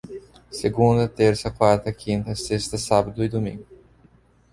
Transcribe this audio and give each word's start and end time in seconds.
Segunda, 0.49 1.07
terça, 1.07 1.51
quarta, 1.51 1.93
quinta, 1.93 2.33
sexta, 2.33 2.75
sábado 2.75 3.23
e 3.23 3.29
domingo 3.29 3.67